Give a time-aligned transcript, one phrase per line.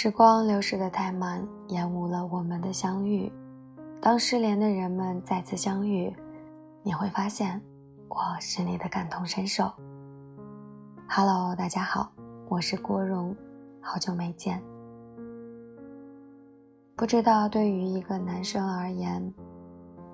[0.00, 3.28] 时光流逝的太慢，延误了我们的相遇。
[4.00, 6.14] 当失联的人们再次相遇，
[6.84, 7.60] 你会发现，
[8.06, 9.68] 我是你的感同身受。
[11.08, 12.12] Hello，大家好，
[12.48, 13.34] 我是郭荣，
[13.80, 14.62] 好久没见。
[16.94, 19.34] 不知道对于一个男生而言，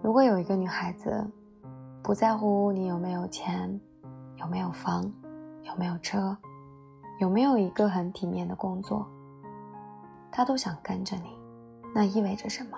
[0.02, 1.30] 如果有一个女孩子，
[2.02, 3.78] 不在乎你有没有钱，
[4.36, 5.02] 有没有房，
[5.62, 6.34] 有没有车，
[7.20, 9.06] 有没有一个很体面的工作，
[10.36, 11.38] 他都想跟着你，
[11.94, 12.76] 那意味着什么？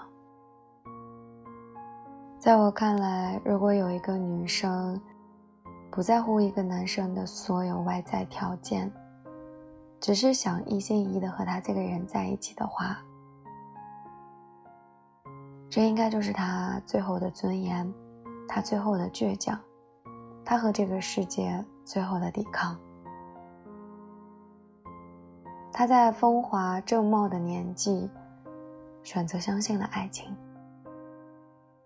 [2.38, 5.01] 在我看来，如果有一个女生，
[5.91, 8.92] 不在乎一个男生的所有外在条件，
[9.98, 12.98] 只是想一心一意的和他这个人在一起的话，
[15.70, 17.91] 这应该就是他最后的尊严，
[18.47, 19.59] 他最后的倔强，
[20.44, 22.78] 他和这个世界最后的抵抗。
[25.78, 28.08] 他在风华正茂的年纪，
[29.02, 30.34] 选择相信了爱情。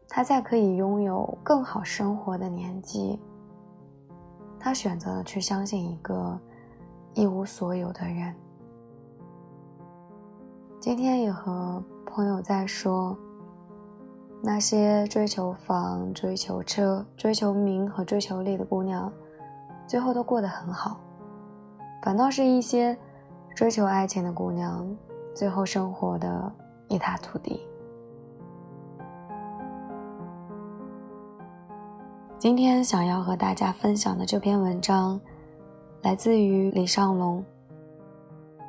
[0.08, 3.18] 他在可以拥有更好生活的年纪。
[4.60, 6.38] 他选择了去相信一个
[7.14, 8.32] 一无所有的人。
[10.78, 13.18] 今天也和朋友在说，
[14.40, 19.12] 那些追求房、追求车、追求名和追求利的姑娘，
[19.84, 21.00] 最后都过得很好，
[22.04, 22.96] 反倒是一些
[23.60, 24.88] 追求爱情的姑娘，
[25.34, 26.50] 最后生活的
[26.88, 27.60] 一塌涂地。
[32.38, 35.20] 今天想要和大家分享的这篇文章，
[36.00, 37.44] 来自于李尚龙。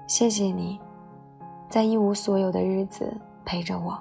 [0.10, 0.78] 谢谢你，
[1.70, 3.98] 在一无所有的日子陪着我。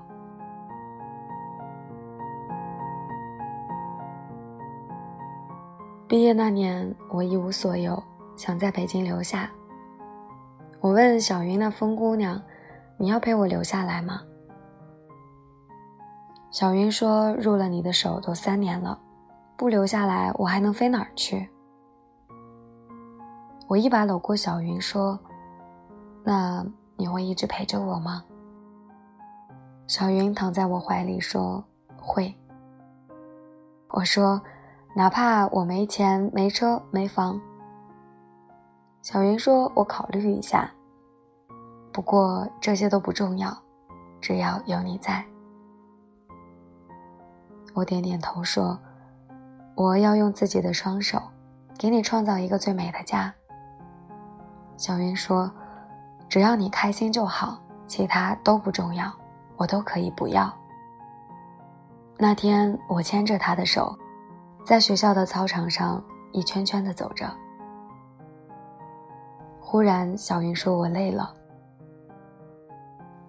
[6.08, 8.02] 毕业那年，我一无所有，
[8.36, 9.48] 想在北京留下。
[10.80, 12.40] 我问小云那疯姑娘
[12.96, 14.22] ：“你要陪我留下来吗？”
[16.50, 18.98] 小云说：“入了你的手都三年了。”
[19.58, 21.46] 不留下来，我还能飞哪儿去？
[23.68, 25.20] 我一把搂过小云，说
[26.24, 26.64] ：“那
[26.96, 28.24] 你会一直陪着我吗？”
[29.86, 31.62] 小云躺在我怀里说
[32.00, 32.34] ：“会。”
[33.92, 34.40] 我说
[34.96, 37.38] ：“哪怕我没钱、没车、没房。”
[39.02, 40.70] 小云说：“我考虑一下。
[41.92, 43.56] 不过这些都不重要，
[44.20, 45.24] 只要有你在。”
[47.74, 48.78] 我点点头说。
[49.76, 51.22] 我要用自己的双手，
[51.78, 53.32] 给你创造一个最美的家。
[54.76, 55.50] 小云说
[56.28, 59.10] ：“只要你开心就好，其他都不重要，
[59.56, 60.52] 我都可以不要。”
[62.18, 63.96] 那天我牵着她的手，
[64.66, 66.02] 在学校的操场上
[66.32, 67.24] 一圈圈的走着。
[69.70, 71.32] 忽然，小云说我累了。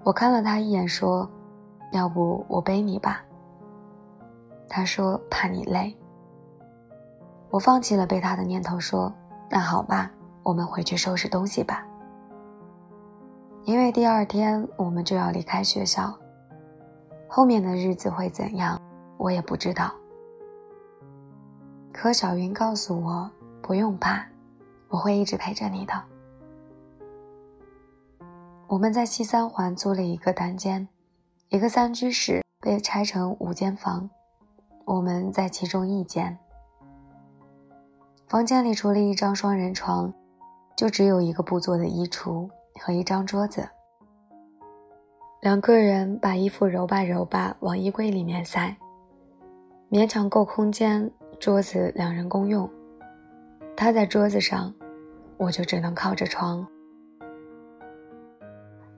[0.01, 1.29] 我看了她一眼，说
[1.93, 3.23] ：“要不我背你吧。”
[4.67, 5.95] 她说：“怕你累。”
[7.51, 9.13] 我放弃了背他的念头，说
[9.51, 10.09] ：“那好吧，
[10.41, 11.85] 我们回去收拾东西吧。”
[13.65, 16.11] 因为第二天我们就要离开学校，
[17.29, 18.81] 后面的日子会怎样，
[19.17, 19.91] 我也不知道。
[21.93, 23.29] 可小云告诉我，
[23.61, 24.25] 不用怕，
[24.89, 25.93] 我会一直陪着你的。
[28.71, 30.87] 我们在西三环租了一个单间，
[31.49, 34.09] 一个三居室被拆成五间房，
[34.85, 36.37] 我们在其中一间。
[38.29, 40.13] 房间里除了一张双人床，
[40.73, 42.49] 就只有一个布做的衣橱
[42.79, 43.67] 和一张桌子。
[45.41, 48.73] 两个人把衣服揉吧揉吧往衣柜里面塞，
[49.89, 51.11] 勉强够空间。
[51.41, 52.69] 桌子两人共用，
[53.75, 54.73] 他在桌子上，
[55.35, 56.65] 我就只能靠着床。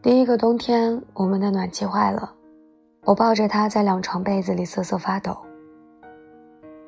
[0.03, 2.35] 第一个冬天，我们的暖气坏了，
[3.05, 5.37] 我抱着他在两床被子里瑟瑟发抖。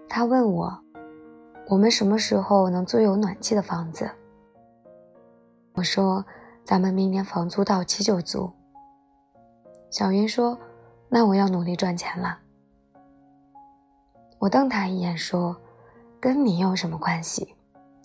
[0.10, 0.78] 他问我。
[1.68, 4.12] 我们什么时候能租有暖气的房子？
[5.74, 6.24] 我说
[6.64, 8.52] ：“咱们明年房租到期就租。”
[9.90, 10.60] 小云说
[11.08, 12.38] ：“那我要努力赚钱了。”
[14.38, 15.56] 我瞪他一眼说
[16.20, 17.56] ：“跟你有什么关系？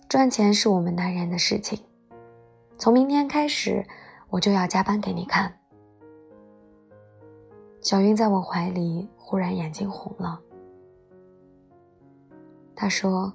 [0.07, 1.77] 赚钱是我们男人的事情。
[2.79, 3.85] 从明天开始，
[4.31, 5.53] 我就要加班给你看。”
[7.81, 10.41] 小云在我怀里忽然眼睛红了，
[12.75, 13.31] 他说。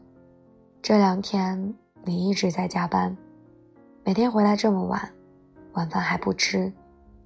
[0.83, 3.17] 这两天你一直在加班，
[4.05, 5.13] 每天回来这么晚，
[5.73, 6.73] 晚饭还不吃，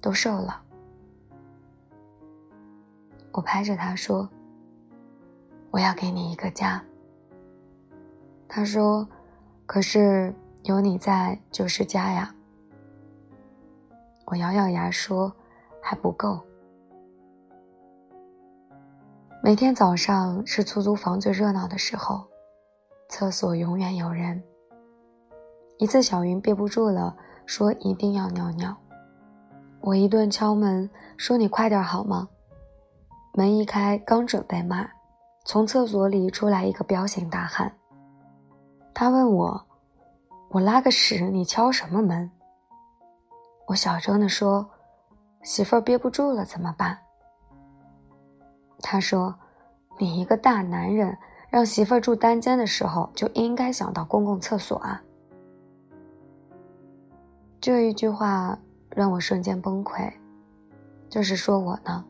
[0.01, 0.59] 都瘦了。
[3.33, 4.27] 我拍着他说
[5.69, 6.83] ：“我要给你一个家。”
[8.49, 9.07] 他说
[9.67, 10.33] ：“可是
[10.63, 12.33] 有你在就是家呀。”
[14.31, 15.29] 我咬咬牙说
[15.83, 16.39] ：“还不够。”
[19.43, 22.23] 每天早上是出租房最热闹的时候，
[23.09, 24.41] 厕所永远有人。
[25.79, 27.13] 一次，小云憋不住了，
[27.45, 28.73] 说一定要尿尿。
[29.81, 32.29] 我一顿敲门，说：“你快点好吗？”
[33.35, 34.89] 门一开，刚准备骂，
[35.43, 37.69] 从厕所里出来一个彪形大汉。
[38.93, 39.61] 他问我
[40.51, 42.31] ：“我拉个屎，你敲什么门？”
[43.71, 44.69] 我小声地说
[45.43, 46.97] ：“媳妇儿憋不住了，怎么办？”
[48.83, 49.33] 他说
[49.97, 51.17] ：“你一个大男人，
[51.49, 55.01] 让媳妇儿住单间的时候，就应该想到公共厕所啊。”
[57.61, 58.59] 这一句话
[58.89, 60.11] 让我瞬间崩溃，
[61.07, 62.03] 就是说我呢。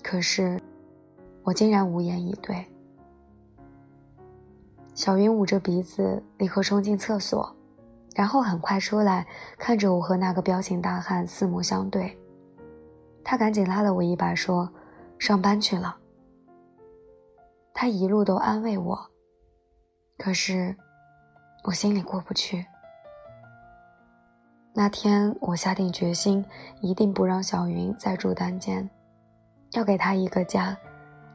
[0.00, 0.62] 可是，
[1.42, 2.64] 我竟然无言以对。
[4.94, 7.52] 小云捂着鼻子，立刻冲进厕所，
[8.18, 9.24] 然后很快出来，
[9.56, 12.18] 看着我和那个彪形大汉四目相对，
[13.22, 14.68] 他赶紧拉了我一把，说
[15.20, 15.96] ：“上班去了。”
[17.72, 18.98] 他一路都安慰我，
[20.18, 20.74] 可是
[21.62, 22.66] 我心里过不去。
[24.74, 26.44] 那天，我下定决心，
[26.80, 28.90] 一定不让小云再住单间，
[29.74, 30.76] 要给她一个家。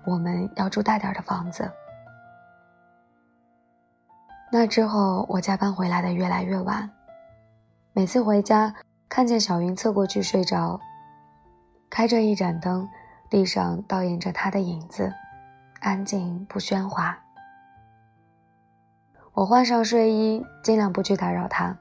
[0.06, 1.72] 我们要住大点的房子。
[4.56, 6.88] 那之后，我加班回来的越来越晚，
[7.92, 8.72] 每次回家
[9.10, 10.80] 看见小云侧过去睡着，
[11.90, 12.88] 开着一盏灯，
[13.32, 15.12] 地上倒映着她的影子，
[15.80, 17.18] 安静不喧哗。
[19.34, 21.76] 我换上睡衣，尽量不去打扰她。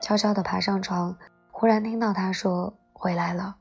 [0.00, 1.16] 悄悄地爬上床，
[1.50, 3.56] 忽然听到他说：“回来了。”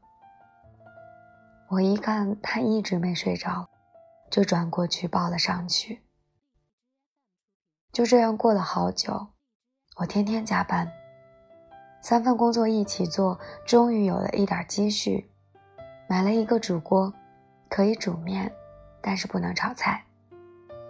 [1.70, 3.68] 我一看他一直没睡着，
[4.30, 6.04] 就转过去抱了上去。
[7.94, 9.28] 就这样过了好久，
[9.98, 10.92] 我天天加班，
[12.02, 15.30] 三份工作一起做，终于有了一点积蓄，
[16.10, 17.14] 买了一个煮锅，
[17.70, 18.52] 可以煮面，
[19.00, 20.04] 但是不能炒菜，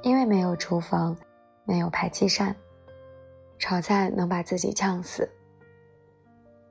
[0.01, 1.13] 因为没有厨房，
[1.65, 2.55] 没有排气扇，
[3.59, 5.29] 炒菜能把自己呛死。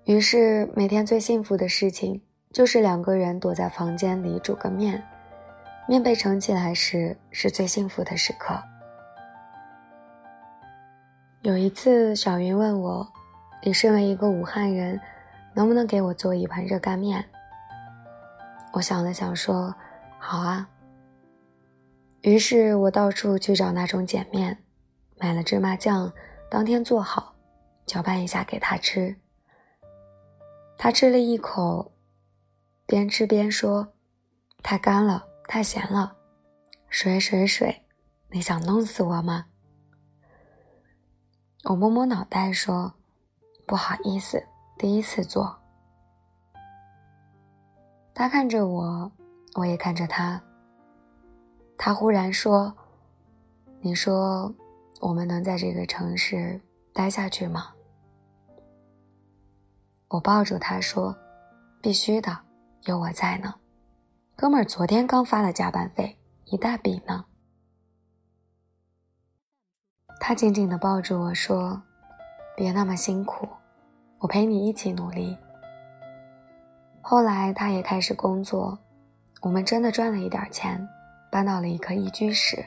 [0.05, 2.23] 于是每天最幸福的事情
[2.55, 5.07] 就是两个人躲在房间里煮个面，
[5.87, 8.59] 面被盛起来时是最幸福的时刻。
[11.43, 13.13] 有一次，小云问我
[13.65, 15.01] ：“你身为一个武汉人，
[15.55, 17.29] 能不能给我做一碗热干面？”
[18.73, 19.75] 我想了想说
[20.21, 20.69] ：“好啊。”
[22.23, 24.57] 于是我到处去找那种碱面，
[25.19, 26.13] 买了芝麻酱，
[26.49, 27.35] 当天做好，
[27.87, 29.17] 搅拌一下给他吃。
[30.79, 31.91] 他吃了一口，
[32.87, 33.95] 边吃边说
[34.63, 36.15] ：“太干了，太咸了，
[36.89, 37.83] 水水水，
[38.31, 39.47] 你想弄死我吗？”
[41.65, 42.93] 我摸摸脑袋说
[43.67, 44.45] ：“不好意思，
[44.77, 45.57] 第一次做。”
[48.13, 49.11] 他看着我，
[49.55, 50.43] 我也看着他。
[51.79, 52.73] 他忽然说
[53.81, 54.53] ：“你说，
[55.01, 56.61] 我们能在这个城市
[56.93, 57.69] 待下去吗？”
[60.09, 61.17] 我抱住他说
[61.81, 62.37] ：“必须的，
[62.87, 63.55] 有我在呢。
[64.35, 67.25] 哥们儿昨天刚发了加班费，一大笔呢。”
[70.25, 71.83] 他紧紧地抱住我说
[72.57, 73.49] ：“别那么辛苦，
[74.21, 75.37] 我陪你一起努力。”
[77.03, 78.79] 后来他也开始工作，
[79.41, 80.89] 我们真的赚了一点钱，
[81.29, 82.65] 搬到了一个一居室。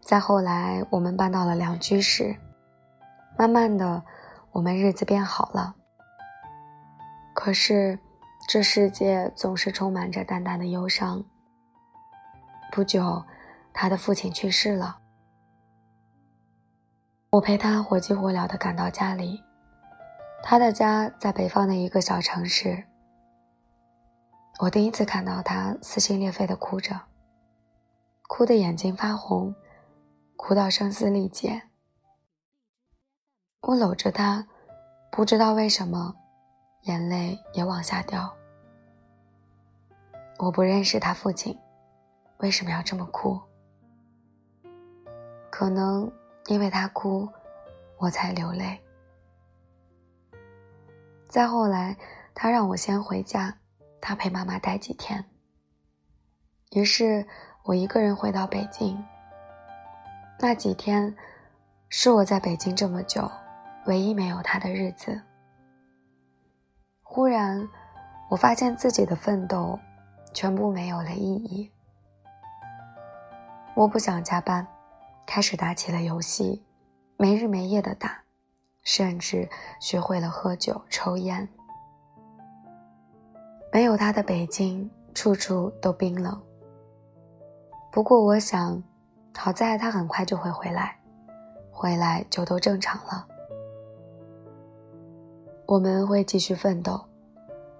[0.00, 2.34] 再后来，我们搬到了两居室，
[3.36, 4.02] 慢慢的，
[4.52, 5.74] 我们日子变好了。
[7.34, 7.98] 可是，
[8.48, 11.22] 这世界总是充满着淡淡的忧伤。
[12.72, 13.22] 不久，
[13.74, 14.96] 他的父亲去世了。
[17.30, 19.40] 我陪他火急火燎地赶到家里，
[20.42, 22.82] 他的家在北方的一个小城市。
[24.58, 27.00] 我第一次看到他撕心裂肺地哭着，
[28.26, 29.54] 哭得眼睛发红，
[30.34, 31.62] 哭到声嘶力竭。
[33.60, 34.44] 我搂着他，
[35.12, 36.16] 不知道为什么。
[36.84, 38.34] 眼泪也往下掉。
[40.38, 41.56] 我不认识他父亲，
[42.38, 43.38] 为什么要这么哭？
[45.50, 46.10] 可能
[46.46, 47.28] 因为他哭，
[47.98, 48.78] 我才流泪。
[51.28, 51.96] 再后来，
[52.34, 53.54] 他让我先回家，
[54.00, 55.24] 他陪妈妈待几天。
[56.72, 57.26] 于是
[57.64, 59.00] 我一个人回到北京。
[60.38, 61.14] 那几天，
[61.88, 63.30] 是我在北京这么久
[63.86, 65.20] 唯一没有他的日子。
[67.02, 67.68] 忽然，
[68.28, 69.78] 我发现自己的奋斗
[70.32, 71.70] 全部没有了意义。
[73.74, 74.66] 我不想加班，
[75.30, 76.60] 开始打起了游戏，
[77.16, 78.20] 没日没夜的打，
[78.82, 81.48] 甚至学会了喝酒、抽烟。
[83.72, 86.36] 没有他的北京，处处都冰冷。
[87.92, 88.82] 不过，我想，
[89.32, 90.98] 好在他很快就会回来，
[91.70, 93.24] 回来就都正常了。
[95.64, 97.00] 我们会继续奋斗，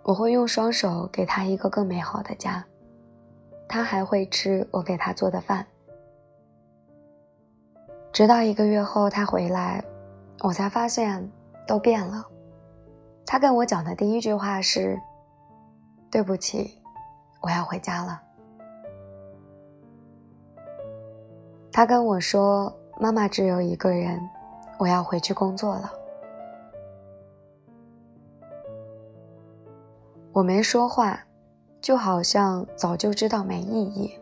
[0.04, 2.64] 我会用双手给他一个更美好的家，
[3.68, 5.66] 他还会吃我给他做的饭。
[8.12, 9.82] 直到一个月后他回来，
[10.40, 11.30] 我才发现
[11.66, 12.26] 都变了。
[13.24, 15.00] 他跟我讲的第一句话是
[16.10, 16.82] ：“对不起，
[17.40, 18.20] 我要回家了。”
[21.72, 24.20] 他跟我说：“妈妈只有一个人，
[24.76, 25.92] 我要回去工作了。”
[30.32, 31.18] 我没说话，
[31.80, 34.18] 就好像早就知道没意义。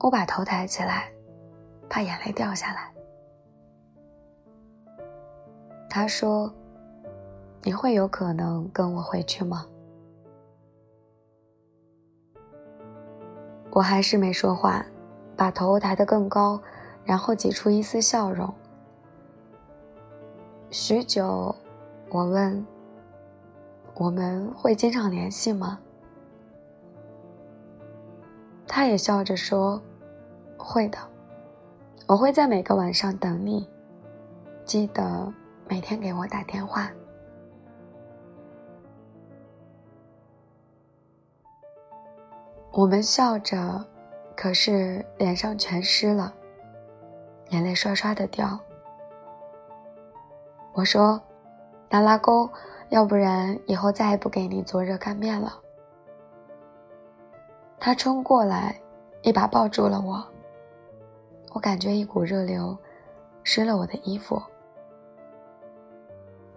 [0.00, 1.08] 我把头抬起来，
[1.88, 2.92] 怕眼泪掉下来。
[5.88, 6.52] 他说
[7.62, 9.66] ：“你会有可能跟我回去吗？”
[13.70, 14.84] 我还是没说话，
[15.36, 16.60] 把头抬得更高，
[17.04, 18.52] 然后挤出一丝笑容。
[20.70, 21.54] 许久，
[22.10, 22.64] 我问。
[24.00, 25.80] 我们会经常联系吗？
[28.64, 29.82] 他也笑着说
[30.56, 30.98] ：“会的，
[32.08, 33.68] 我会在每个晚上等你，
[34.64, 35.32] 记得
[35.68, 36.90] 每天给我打电话。”
[42.72, 43.84] 我们笑着，
[44.34, 46.32] 可是脸上全湿了，
[47.50, 48.58] 眼泪刷刷的掉。
[50.72, 51.20] 我说
[51.90, 52.48] ：“拉拉钩。”
[52.90, 55.60] 要不然以后再也不给你做热干面了。
[57.78, 58.80] 他冲过来，
[59.20, 60.26] 一把抱住了我。
[61.52, 62.76] 我感觉一股热流
[63.42, 64.40] 湿了我的衣服。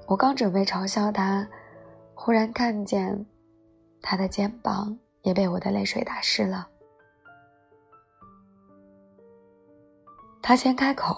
[0.08, 1.48] 我刚准备嘲笑他，
[2.14, 3.26] 忽然看见
[4.02, 6.68] 他的肩膀也被我的泪水打湿了。
[10.42, 11.16] 他先开口：“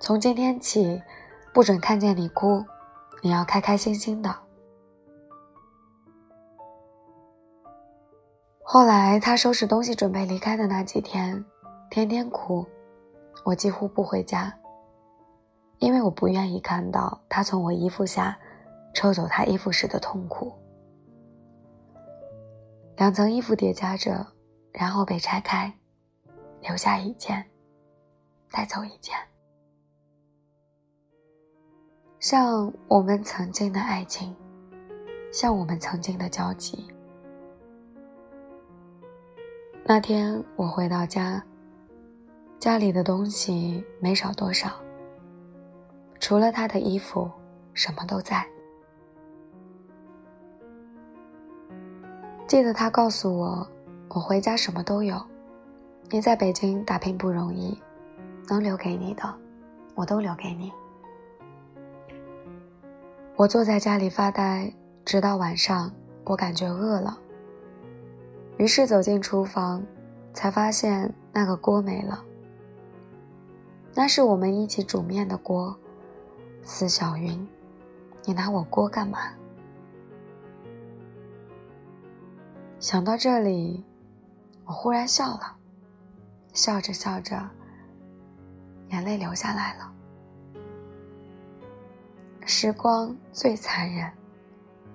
[0.00, 1.00] 从今天起，
[1.52, 2.64] 不准看见你哭。”
[3.22, 4.34] 你要开开心心的。
[8.62, 11.44] 后来他收拾东西准备离开的那几天，
[11.90, 12.64] 天天哭，
[13.44, 14.56] 我几乎不回家，
[15.78, 18.38] 因为我不愿意看到他从我衣服下
[18.94, 20.52] 抽走他衣服时的痛苦。
[22.96, 24.24] 两层衣服叠加着，
[24.72, 25.72] 然后被拆开，
[26.60, 27.44] 留下一件，
[28.52, 29.18] 带走一件。
[32.20, 34.36] 像我们曾经的爱情，
[35.32, 36.86] 像我们曾经的交集。
[39.84, 41.42] 那天我回到家，
[42.60, 44.70] 家里的东西没少多少，
[46.20, 47.30] 除了他的衣服，
[47.72, 48.46] 什么都在。
[52.46, 53.66] 记得他告诉我，
[54.10, 55.18] 我回家什么都有。
[56.10, 57.80] 你在北京打拼不容易，
[58.46, 59.22] 能留给你的，
[59.94, 60.70] 我都留给你。
[63.36, 64.70] 我坐在家里发呆，
[65.02, 65.90] 直到晚上，
[66.24, 67.18] 我感觉饿了。
[68.58, 69.82] 于是走进厨房，
[70.34, 72.22] 才发现那个锅没了。
[73.94, 75.76] 那是我们一起煮面的锅。
[76.62, 77.48] 司小云，
[78.24, 79.18] 你拿我锅干嘛？
[82.78, 83.84] 想到这里，
[84.64, 85.56] 我忽然笑了，
[86.52, 87.48] 笑着笑着，
[88.88, 89.92] 眼泪流下来了。
[92.46, 94.10] 时光最残忍，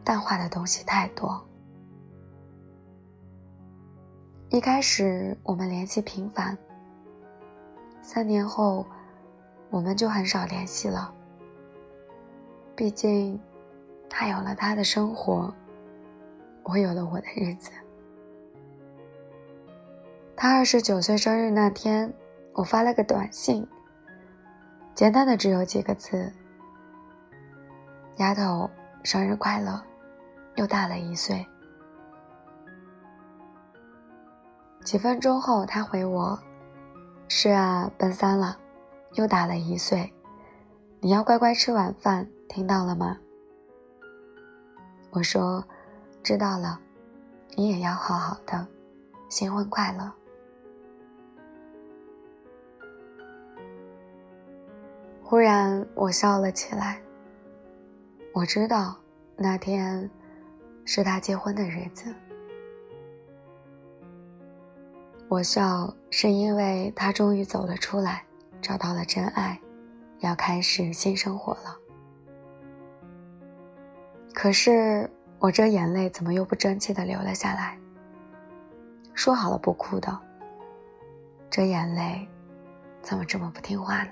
[0.03, 1.43] 淡化的东西太多。
[4.49, 6.57] 一开始我们联系频繁，
[8.05, 8.85] 三年后，
[9.71, 11.11] 我们就很少联系了。
[12.75, 13.39] 毕竟，
[14.07, 15.51] 他有了他的生活，
[16.61, 17.71] 我有了我的日子。
[20.35, 22.13] 他二十九岁生日那天，
[22.53, 23.67] 我发了个短信，
[24.93, 26.31] 简单的只有几个字。
[28.17, 28.69] 丫头，
[29.03, 29.81] 生日快乐！
[30.57, 31.43] 又大了一岁。
[34.83, 36.39] 几分钟后，他回我
[37.27, 38.57] ：“是啊，奔三了，
[39.13, 40.13] 又大了一岁。
[40.99, 43.17] 你要乖乖吃晚饭，听到了吗？”
[45.11, 45.63] 我说
[46.23, 46.79] ：“知道了，
[47.55, 48.67] 你也要好好的，
[49.29, 50.11] 新婚快乐。”
[55.23, 57.01] 忽然，我笑了起来。
[58.33, 58.95] 我知道
[59.35, 60.09] 那天
[60.85, 62.13] 是他结婚的日子。
[65.27, 68.23] 我笑是因为他终于走了出来，
[68.61, 69.59] 找到了真爱，
[70.19, 71.75] 要开始新生活了。
[74.33, 77.77] 可是我这眼泪怎么又不争气的流了下来？
[79.15, 80.15] 说好了不哭的，
[81.49, 82.27] 这眼泪
[83.01, 84.11] 怎么这么不听话呢？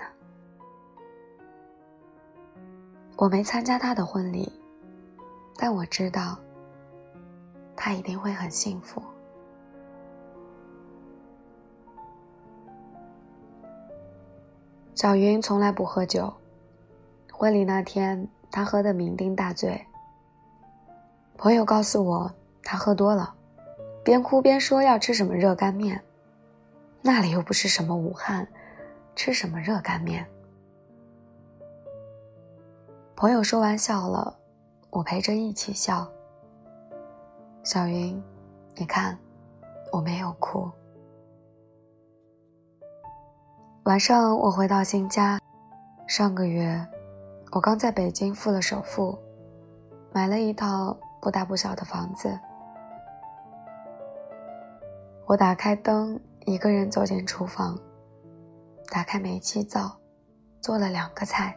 [3.16, 4.52] 我没参加他的婚礼，
[5.56, 6.36] 但我知道
[7.76, 9.00] 他一定会很幸福。
[14.94, 16.32] 小云从来不喝酒，
[17.32, 19.84] 婚礼那天她喝得酩酊大醉。
[21.36, 22.32] 朋友告诉我，
[22.62, 23.34] 她喝多了，
[24.04, 26.00] 边哭边说要吃什么热干面，
[27.02, 28.46] 那里又不是什么武汉，
[29.16, 30.24] 吃什么热干面？
[33.16, 34.36] 朋友说完笑了，
[34.90, 36.08] 我陪着一起笑。
[37.64, 38.22] 小云，
[38.76, 39.18] 你看，
[39.90, 40.70] 我没有哭。
[43.84, 45.38] 晚上我回到新家，
[46.06, 46.82] 上个月
[47.52, 49.18] 我刚在北京付了首付，
[50.10, 52.38] 买了一套不大不小的房子。
[55.26, 57.78] 我打开灯，一个人走进厨房，
[58.90, 59.94] 打开煤气灶，
[60.62, 61.54] 做了两个菜，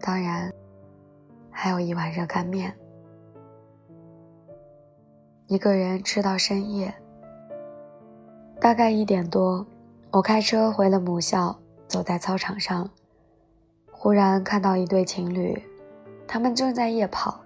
[0.00, 0.50] 当然
[1.50, 2.74] 还有一碗热干面。
[5.48, 6.94] 一个人吃到深夜，
[8.58, 9.66] 大概一点多。
[10.16, 11.54] 我开车回了母校，
[11.86, 12.88] 走在操场上，
[13.92, 15.62] 忽然看到一对情侣，
[16.26, 17.38] 他们正在夜跑，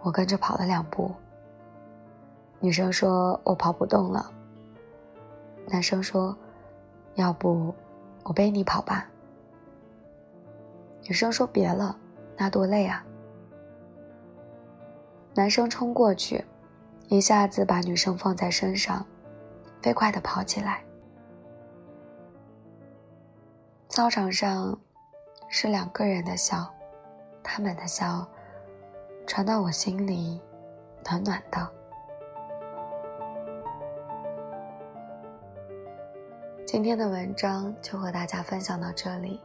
[0.00, 1.12] 我跟着跑了两步。
[2.60, 4.30] 女生说：“我跑不动了。”
[5.66, 6.36] 男生说
[7.18, 7.74] ：“要不
[8.22, 9.08] 我背你跑吧。”
[11.02, 11.96] 女生说：“别了，
[12.36, 13.04] 那多累啊。”
[15.34, 16.44] 男生冲过去，
[17.08, 19.04] 一下子把女生放在身上，
[19.82, 20.84] 飞快地跑起来。
[23.94, 24.76] 操场上，
[25.48, 26.68] 是两个人的笑，
[27.44, 28.26] 他们的笑，
[29.24, 30.42] 传到我心里，
[31.04, 31.70] 暖暖的。
[36.66, 39.40] 今天的文章就和大家分享到这里。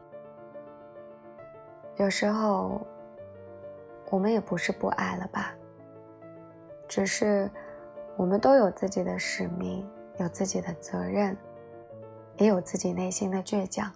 [1.97, 2.81] 有时候，
[4.09, 5.53] 我们也不是不爱了吧，
[6.87, 7.47] 只是
[8.17, 11.37] 我们都有自己的使命，有自己的责任，
[12.37, 13.93] 也有自己内心的倔强。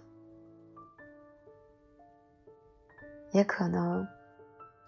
[3.34, 4.06] 也可能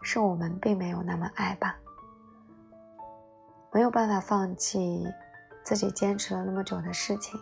[0.02, 1.76] 是我们并没有那么爱吧，
[3.72, 5.04] 没有办法放弃
[5.64, 7.38] 自己坚持了那么久的事情，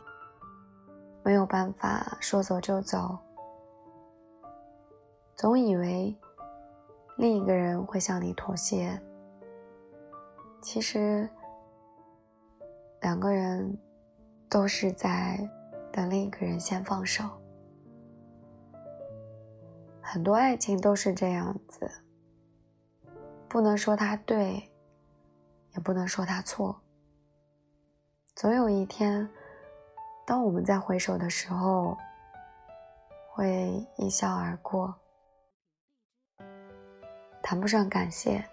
[1.23, 3.19] 没有办法说走就走，
[5.37, 6.17] 总以为
[7.19, 8.99] 另一个人会向你妥协，
[10.63, 11.29] 其实
[13.03, 13.79] 两个人
[14.49, 15.39] 都是在
[15.93, 17.25] 等另一个人先放手。
[20.07, 21.91] 很多爱情都是这样子，
[23.49, 24.71] 不能说他对，
[25.75, 26.79] 也不能说他错。
[28.37, 29.29] 总有一天，
[30.27, 31.97] 当我们在回首的时候，
[33.31, 34.95] 会一笑而过，
[37.43, 38.45] 谈不上感谢，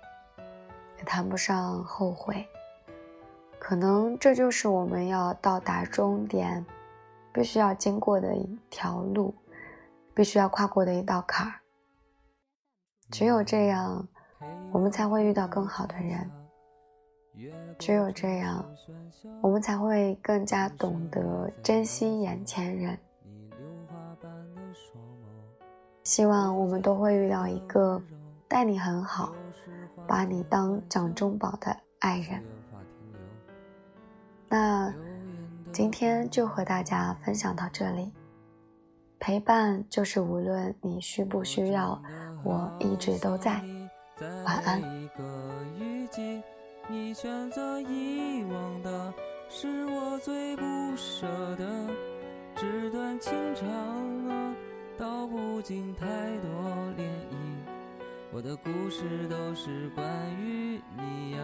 [0.97, 2.47] 也谈不上后悔。
[3.59, 6.65] 可能这就是我们要到达终点，
[7.33, 9.35] 必须要经过的一条路。
[10.13, 11.53] 必须要跨过的一道坎儿，
[13.09, 14.07] 只有这样，
[14.71, 16.29] 我们才会遇到更好的人；
[17.79, 18.65] 只有这样，
[19.41, 22.97] 我们才会更加懂得珍惜眼前人。
[26.03, 28.01] 希望我们都会遇到一个
[28.47, 29.33] 待你很好、
[30.07, 32.43] 把你当掌中宝的爱人。
[34.49, 34.93] 那
[35.71, 38.11] 今天就和大家分享到这里。
[39.21, 42.01] 陪伴就是无论你需不需要，
[42.43, 43.61] 我一直都在。
[44.43, 44.79] 晚安。
[44.81, 45.23] 一个
[45.79, 46.41] 雨季
[46.89, 49.13] 你选择遗忘的
[49.47, 50.63] 是我最不
[50.95, 51.87] 舍的，
[52.55, 53.69] 纸短情长
[54.27, 54.55] 啊，
[54.97, 56.49] 道不尽太多
[56.97, 57.37] 涟漪。
[58.33, 60.03] 我的故事都是关
[60.35, 61.43] 于你呀。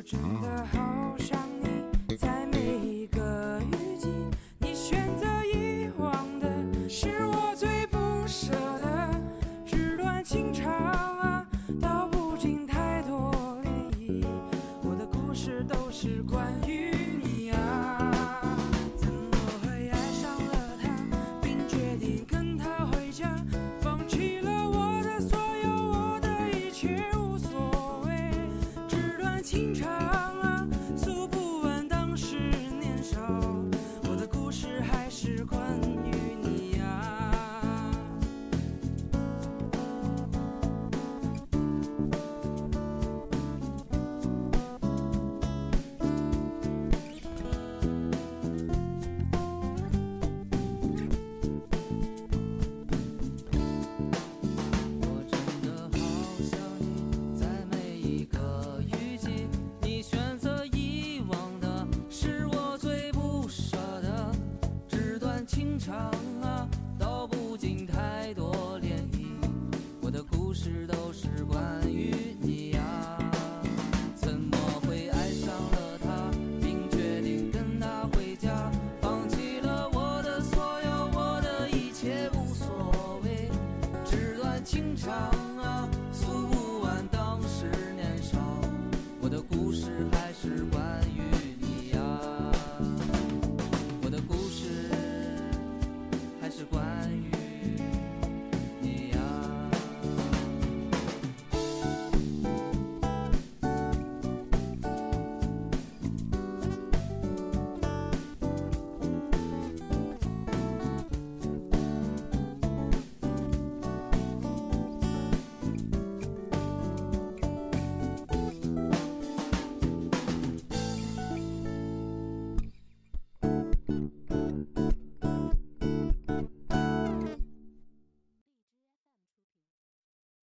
[0.00, 1.49] 我真的好想